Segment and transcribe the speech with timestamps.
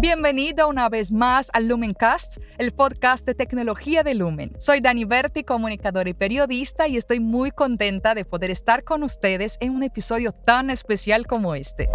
[0.00, 4.56] Bienvenido una vez más al Lumencast, el podcast de tecnología de Lumen.
[4.58, 9.58] Soy Dani Berti, comunicadora y periodista, y estoy muy contenta de poder estar con ustedes
[9.60, 11.90] en un episodio tan especial como este.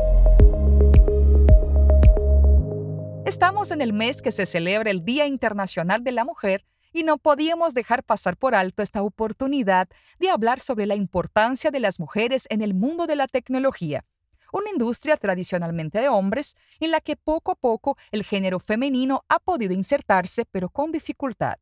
[3.25, 7.17] Estamos en el mes que se celebra el Día Internacional de la Mujer y no
[7.17, 9.87] podíamos dejar pasar por alto esta oportunidad
[10.19, 14.05] de hablar sobre la importancia de las mujeres en el mundo de la tecnología
[14.55, 19.39] una industria tradicionalmente de hombres en la que poco a poco el género femenino ha
[19.39, 21.57] podido insertarse, pero con dificultad.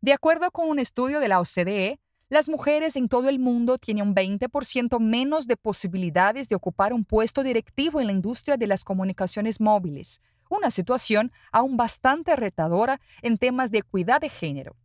[0.00, 4.08] De acuerdo con un estudio de la OCDE, las mujeres en todo el mundo tienen
[4.08, 8.84] un 20% menos de posibilidades de ocupar un puesto directivo en la industria de las
[8.84, 14.76] comunicaciones móviles, una situación aún bastante retadora en temas de equidad de género.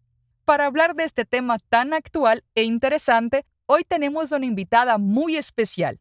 [0.43, 5.99] Para hablar de este tema tan actual e interesante, hoy tenemos una invitada muy especial,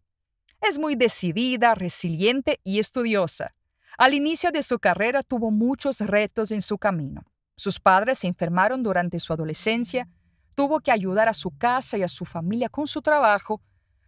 [0.61, 3.55] es muy decidida, resiliente y estudiosa.
[3.99, 7.23] Al inicio de su carrera tuvo muchos retos en su camino.
[7.57, 10.09] Sus padres se enfermaron durante su adolescencia,
[10.55, 13.61] tuvo que ayudar a su casa y a su familia con su trabajo,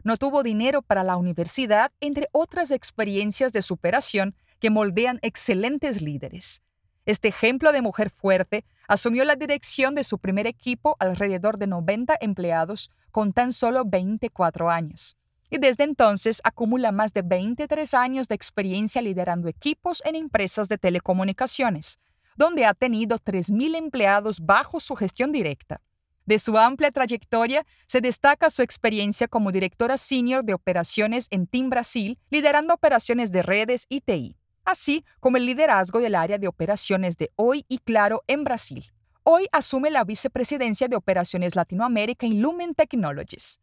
[0.04, 6.62] no tuvo dinero para la universidad, entre otras experiencias de superación que moldean excelentes líderes.
[7.04, 12.16] Este ejemplo de mujer fuerte asumió la dirección de su primer equipo alrededor de 90
[12.20, 15.16] empleados con tan solo 24 años
[15.52, 20.78] y desde entonces acumula más de 23 años de experiencia liderando equipos en empresas de
[20.78, 22.00] telecomunicaciones,
[22.36, 25.82] donde ha tenido 3.000 empleados bajo su gestión directa.
[26.24, 31.68] De su amplia trayectoria se destaca su experiencia como directora senior de operaciones en Team
[31.68, 37.18] Brasil, liderando operaciones de redes y TI, así como el liderazgo del área de operaciones
[37.18, 38.90] de Hoy y Claro en Brasil.
[39.22, 43.60] Hoy asume la vicepresidencia de Operaciones Latinoamérica en Lumen Technologies.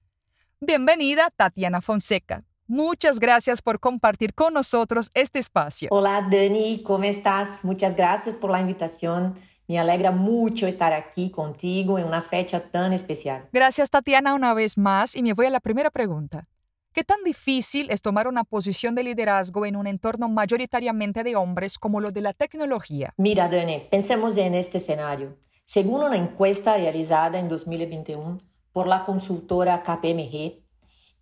[0.62, 2.44] Bienvenida, Tatiana Fonseca.
[2.68, 5.88] Muchas gracias por compartir con nosotros este espacio.
[5.90, 7.64] Hola, Dani, ¿cómo estás?
[7.64, 9.40] Muchas gracias por la invitación.
[9.70, 13.48] Me alegra mucho estar aquí contigo en una fecha tan especial.
[13.54, 15.16] Gracias, Tatiana, una vez más.
[15.16, 16.50] Y me voy a la primera pregunta.
[16.92, 21.80] ¿Qué tan difícil es tomar una posición de liderazgo en un entorno mayoritariamente de hombres
[21.80, 23.14] como lo de la tecnología?
[23.16, 25.38] Mira, Dani, pensemos en este escenario.
[25.64, 30.64] Según una encuesta realizada en 2021, por la consultora KPMG.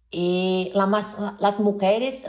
[0.10, 2.26] Y las mujeres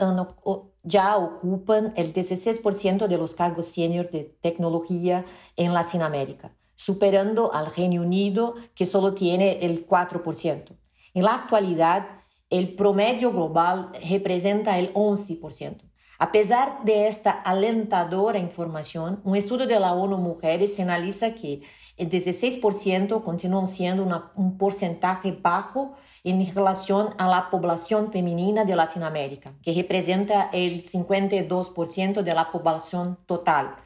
[0.83, 5.25] ya ocupan el 16% de los cargos senior de tecnología
[5.55, 10.77] en Latinoamérica, superando al Reino Unido, que solo tiene el 4%.
[11.13, 12.07] En la actualidad,
[12.49, 15.88] el promedio global representa el 11%.
[16.21, 21.61] A pesar de esta alentadora información, un estudio de la ONU Mujeres señaliza que
[21.95, 25.93] el 16% continúa siendo un porcentaje bajo
[26.25, 33.17] en relación a la población femenina de Latinoamérica, que representa el 52% de la población
[33.25, 33.77] total.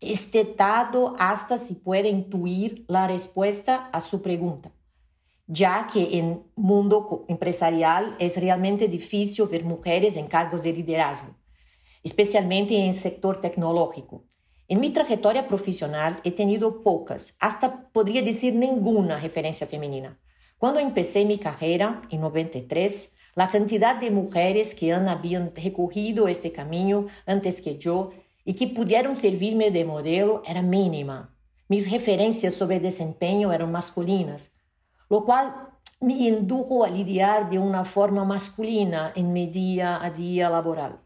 [0.00, 4.72] Este dato hasta se puede intuir la respuesta a su pregunta,
[5.46, 11.41] ya que en mundo empresarial es realmente difícil ver mujeres en cargos de liderazgo
[12.02, 14.24] especialmente en el sector tecnológico.
[14.68, 20.18] En mi trayectoria profesional he tenido pocas, hasta podría decir ninguna referencia femenina.
[20.56, 27.08] Cuando empecé mi carrera, en 93, la cantidad de mujeres que habían recorrido este camino
[27.26, 28.12] antes que yo
[28.44, 31.34] y que pudieron servirme de modelo era mínima.
[31.68, 34.54] Mis referencias sobre desempeño eran masculinas,
[35.10, 35.68] lo cual
[36.00, 41.01] me indujo a lidiar de una forma masculina en mi día a día laboral.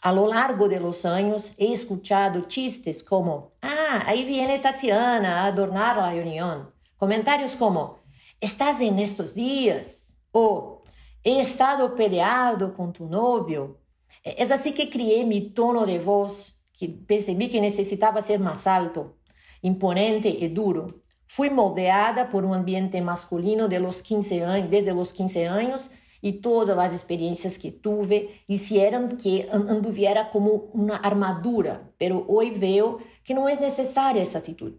[0.00, 5.46] A lo largo de los años he escuchado chistes como, ah, ahí viene Tatiana a
[5.46, 6.72] adornar la reunión.
[6.96, 7.98] Comentarios como,
[8.40, 10.14] estás en estos días.
[10.30, 10.82] O,
[11.24, 13.80] he estado peleado con tu novio.
[14.22, 19.16] Es así que crié mi tono de voz, que percibí que necesitaba ser más alto,
[19.62, 21.00] imponente y duro.
[21.26, 25.90] Fui moldeada por un ambiente masculino de los 15 años, desde los 15 años
[26.20, 32.98] y todas las experiencias que tuve hicieron que anduviera como una armadura, pero hoy veo
[33.24, 34.74] que no es necesaria esta actitud.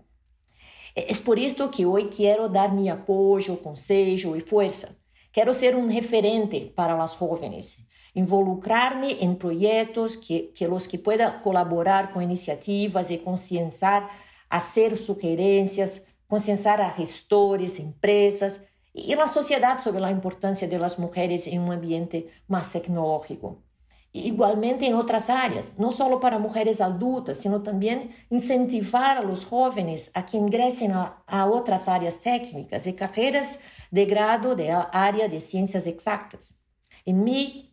[0.95, 4.89] Es por esto que hoy quiero dar mi apoyo, consejo y fuerza.
[5.31, 11.41] Quiero ser un referente para las jóvenes, involucrarme en proyectos que, que los que puedan
[11.41, 14.09] colaborar con iniciativas y concienciar,
[14.49, 21.47] hacer sugerencias, concienciar a gestores, empresas, y la sociedad sobre la importancia de las mujeres
[21.47, 23.63] en un ambiente más tecnológico.
[24.11, 30.09] Igualmente en otras áreas, no solo para mujeres adultas, sino también incentivar a los jóvenes
[30.15, 31.47] a que ingresen a, a
[31.87, 33.59] áreas técnicas y carreras
[33.91, 36.59] de grado de área de ciencias exactas.
[37.05, 37.71] En mi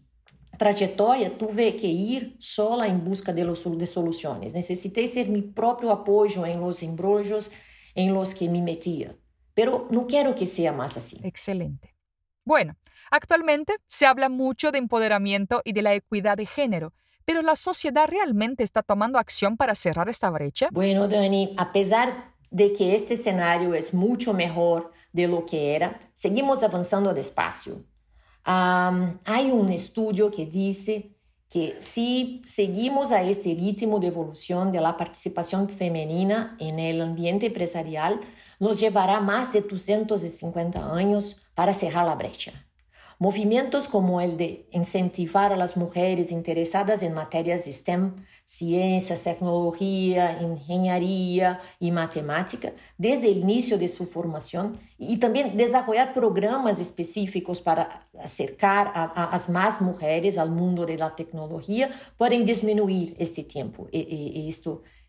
[0.59, 4.53] trajetória tive que ir sola em busca de, de soluções.
[4.53, 7.51] Necessitei ser meu próprio apoio em los embrollos
[7.95, 9.17] em los que me metia.
[9.57, 11.19] Pero no quiero que sea más así.
[11.25, 11.97] Excelente.
[12.45, 12.77] Bueno,
[13.11, 16.93] actualmente se habla mucho de empoderamiento y de la equidad de género,
[17.25, 20.69] pero ¿la sociedad realmente está tomando acción para cerrar esta brecha?
[20.71, 26.01] Bueno, Dani, a pesar de que este escenario es mucho mejor de lo que era,
[26.13, 27.77] seguimos avanzando despacio.
[28.47, 31.17] Um, hay un estudio que dice
[31.49, 37.47] que si seguimos a este ritmo de evolución de la participación femenina en el ambiente
[37.47, 38.21] empresarial,
[38.59, 42.67] nos llevará más de 250 años para cerrar la brecha.
[43.19, 48.15] Movimentos como el de incentivar a las mujeres interesadas en materias STEM,
[48.45, 56.79] ciencias, tecnología, ingeniería y matemática, desde el inicio de su formación, y también desarrollar programas
[56.79, 63.17] específicos para acercar a, a, a más mujeres al mundo de la tecnología, pueden disminuir
[63.19, 63.89] este tiempo.
[63.91, 64.53] Y, y,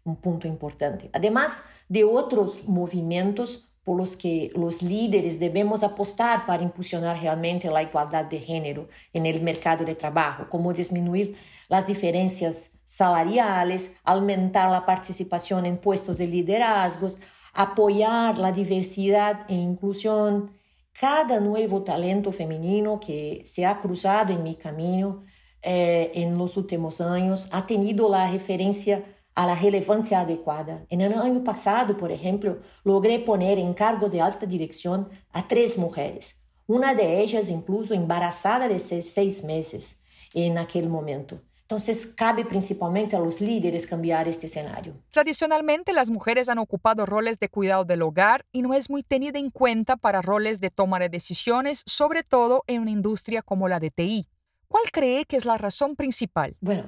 [0.07, 1.09] un punto importante.
[1.13, 7.83] Además de otros movimientos por los que los líderes debemos apostar para impulsionar realmente la
[7.83, 11.37] igualdad de género en el mercado de trabajo, como disminuir
[11.69, 17.17] las diferencias salariales, aumentar la participación en puestos de liderazgos,
[17.53, 20.51] apoyar la diversidad e inclusión.
[20.99, 25.23] Cada nuevo talento femenino que se ha cruzado en mi camino
[25.61, 29.03] eh, en los últimos años ha tenido la referencia
[29.37, 30.83] a la relevancia adecuada.
[30.89, 35.77] En el año pasado, por ejemplo, logré poner en cargos de alta dirección a tres
[35.77, 40.01] mujeres, una de ellas incluso embarazada de seis, meses
[40.33, 41.39] en aquel momento.
[41.61, 44.95] Entonces, cabe principalmente a los líderes cambiar este escenario.
[45.11, 49.37] Tradicionalmente, las mujeres han ocupado roles de cuidado del hogar y no es muy tenida
[49.37, 53.79] en cuenta para roles de toma de decisiones, sobre todo en una industria como la
[53.79, 54.29] de TI.
[54.67, 56.55] ¿Cuál cree que es la razón principal?
[56.59, 56.85] Bueno,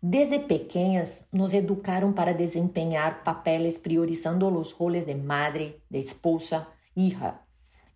[0.00, 7.46] Desde pequeñas nos educaron para desempeñar papeles priorizando los roles de madre, de esposa, hija,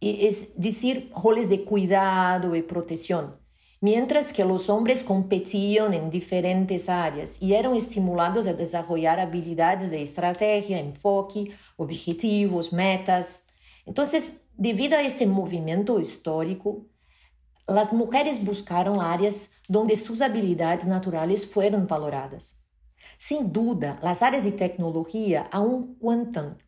[0.00, 3.36] es decir, roles de cuidado y protección,
[3.80, 10.02] mientras que los hombres competían en diferentes áreas y eran estimulados a desarrollar habilidades de
[10.02, 13.46] estrategia, enfoque, objetivos, metas.
[13.84, 16.86] Entonces, debido a este movimiento histórico,
[17.70, 22.60] las mujeres buscaron áreas donde sus habilidades naturales fueron valoradas.
[23.16, 26.58] Sin duda, las áreas de tecnología aún cuentan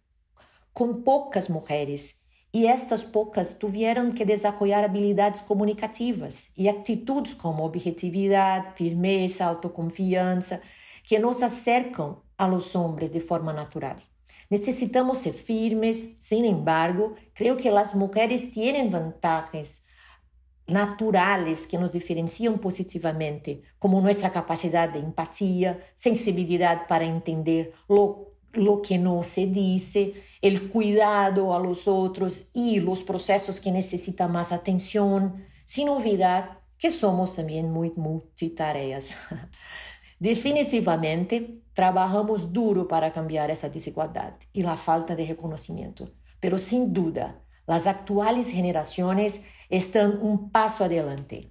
[0.73, 2.23] con pocas mujeres
[2.53, 10.61] y estas pocas tuvieron que desarrollar habilidades comunicativas y actitudes como objetividad, firmeza, autoconfianza,
[11.09, 13.97] que nos acercan a los hombres de forma natural.
[14.51, 19.87] Necesitamos ser firmes, sin embargo, creo que las mujeres tienen ventajas
[20.67, 28.81] naturales que nos diferenciam positivamente, como nossa capacidade de empatia, sensibilidade para entender lo, lo
[28.81, 34.53] que não se disse, o cuidado a los outros e os processos que necessitam mais
[34.53, 35.35] atenção,
[35.67, 39.15] sem olvidar que somos também muito multitarefas.
[40.21, 46.09] Definitivamente, trabalhamos duro para cambiar essa desigualdade e a falta de reconhecimento,
[46.41, 47.37] pero sem dúvida,
[47.67, 51.51] as atuais gerações están un paso adelante,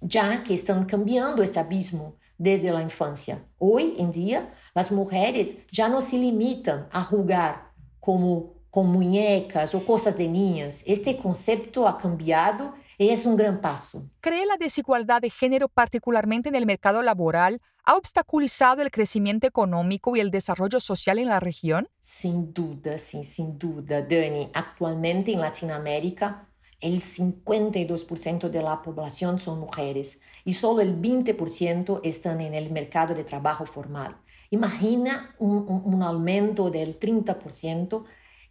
[0.00, 3.46] ya que están cambiando este abismo desde la infancia.
[3.58, 9.84] Hoy en día, las mujeres ya no se limitan a jugar como con muñecas o
[9.86, 10.82] cosas de niñas.
[10.86, 14.10] Este concepto ha cambiado y es un gran paso.
[14.20, 20.16] ¿Cree la desigualdad de género, particularmente en el mercado laboral, ha obstaculizado el crecimiento económico
[20.16, 21.88] y el desarrollo social en la región?
[22.00, 24.50] Sin duda, sí, sin duda, Dani.
[24.52, 26.49] Actualmente en Latinoamérica,
[26.80, 33.14] el 52% de la población son mujeres y solo el 20% están en el mercado
[33.14, 34.16] de trabajo formal.
[34.50, 38.04] Imagina un, aumento del 30%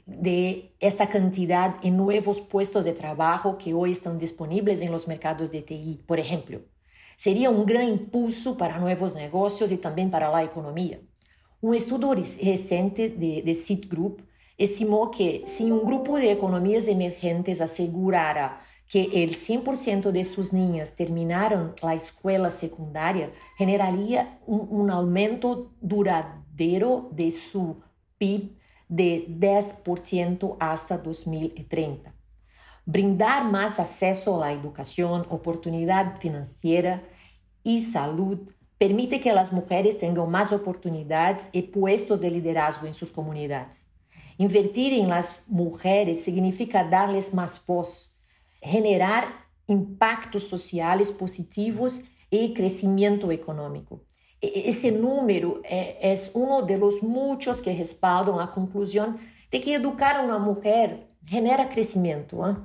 [0.05, 5.51] de esta cantidad en nuevos puestos de trabajo que hoy están disponibles en los mercados
[5.51, 6.61] de TI, por ejemplo.
[7.17, 10.99] Sería un gran impulso para nuevos negocios y también para la economía.
[11.59, 14.21] Un estudio reciente de, de Citigroup
[14.59, 20.91] estimou que se um grupo de economias emergentes assegurara que el 100% de suas niñas
[20.91, 27.77] terminaram a escola secundária, generaria um, um aumento duradouro de su
[28.17, 28.57] PIB
[28.89, 32.11] de 10% hasta 2030.
[32.85, 37.03] Brindar mais acesso à educação, oportunidade financeira
[37.63, 38.47] e saúde
[38.79, 43.88] permite que as mulheres tenham mais oportunidades e puestos de liderazgo em suas comunidades.
[44.39, 48.17] Invertir em las mujeres significa darles mais voz,
[48.63, 54.01] generar impactos sociais positivos y crecimiento económico.
[54.41, 59.19] E, e, ese número es uno de los muchos que respaldan la conclusión
[59.51, 62.49] de que educar a una mujer genera crecimiento.
[62.49, 62.55] ¿eh?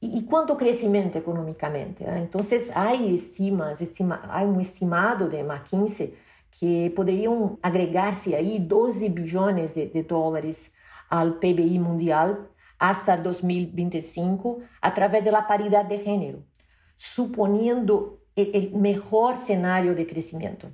[0.00, 2.04] ¿Y, cuánto crecimiento económicamente?
[2.04, 2.16] ¿eh?
[2.16, 6.14] Entonces, hay estimas, estima, hay un estimado de McKinsey
[6.60, 10.74] que podrían agregarse ahí 12 billones de, de dólares
[11.08, 12.48] al PBI mundial
[12.78, 16.44] hasta 2025 a través de la paridad de género,
[16.96, 20.70] suponiendo el, el mejor escenario de crecimiento.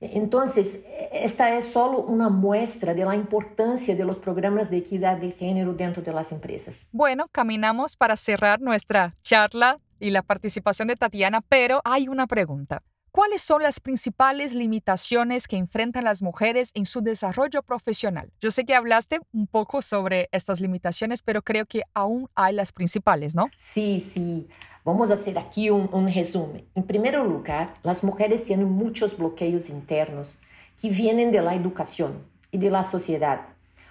[0.00, 0.80] Entonces,
[1.12, 5.74] esta es solo una muestra de la importancia de los programas de equidad de género
[5.74, 6.88] dentro de las empresas.
[6.90, 12.82] Bueno, caminamos para cerrar nuestra charla y la participación de Tatiana, pero hay una pregunta.
[13.12, 18.30] ¿Cuáles son las principales limitaciones que enfrentan las mujeres en su desarrollo profesional?
[18.40, 22.70] Yo sé que hablaste un poco sobre estas limitaciones, pero creo que aún hay las
[22.70, 23.50] principales, ¿no?
[23.56, 24.46] Sí, sí.
[24.84, 26.64] Vamos a hacer aquí un, resumen.
[26.76, 30.38] En primer lugar, las mujeres tienen muchos bloqueos internos
[30.80, 33.40] que vienen de la educación y de la sociedad,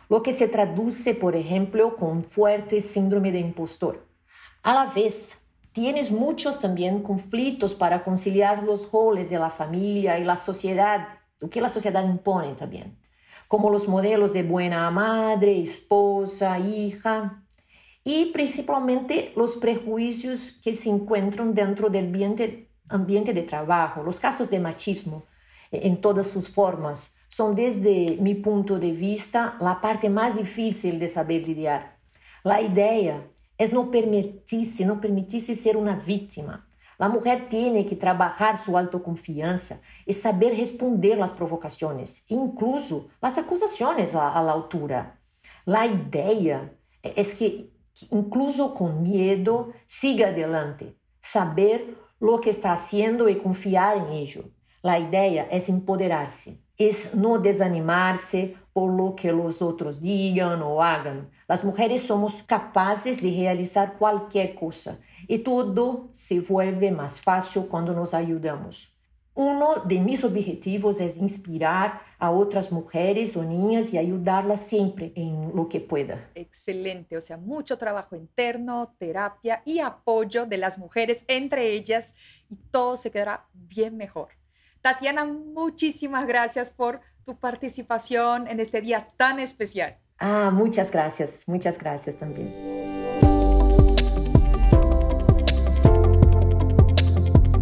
[0.08, 4.08] lo que se traduce, por ejemplo, con un fuerte síndrome de impostor.
[4.64, 5.39] A la vez,
[5.72, 11.08] tienes muchos también conflictos para conciliar los roles de la familia y la sociedad,
[11.40, 12.98] lo que la sociedad impone también,
[13.48, 17.44] como los modelos de buena madre, esposa, hija,
[18.04, 24.50] y principalmente los prejuicios que se encuentran dentro del ambiente, ambiente de trabajo, los casos
[24.50, 25.24] de machismo
[25.72, 31.08] en todas sus formas, son desde mi punto de vista la parte más difícil de
[31.08, 32.00] saber lidiar.
[32.44, 33.24] La idea
[33.60, 36.66] es no permitirse, no permitirse ser una víctima.
[36.98, 44.16] La mujer tiene que trabajar su autoconfianza y saber responder las provocaciones, incluso las acusaciones
[44.16, 45.20] a, a la altura.
[45.66, 46.74] La idea
[47.04, 47.70] es que,
[48.10, 54.44] incluso con miedo, siga adelante, saber lo que está haciendo y confiar en ello.
[54.82, 58.56] La idea es empoderarse, es no desanimarse
[58.88, 61.30] lo que los otros digan o hagan.
[61.48, 67.94] Las mujeres somos capaces de realizar cualquier cosa y todo se vuelve más fácil cuando
[67.94, 68.96] nos ayudamos.
[69.36, 75.56] Uno de mis objetivos es inspirar a otras mujeres o niñas y ayudarlas siempre en
[75.56, 76.30] lo que pueda.
[76.36, 82.16] Excelente, o sea, mucho trabajo interno, terapia y apoyo de las mujeres entre ellas
[82.50, 84.30] y todo se quedará bien mejor.
[84.82, 90.00] Tatiana, muchísimas gracias por tu participación en este día tan especial.
[90.18, 92.52] Ah, muchas gracias, muchas gracias también.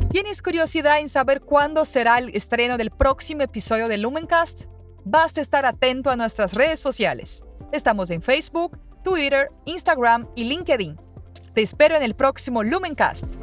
[0.09, 4.67] ¿Tienes curiosidad en saber cuándo será el estreno del próximo episodio de Lumencast?
[5.03, 7.43] Basta estar atento a nuestras redes sociales.
[7.73, 10.95] Estamos en Facebook, Twitter, Instagram y LinkedIn.
[11.53, 13.35] Te espero en el próximo Lumencast.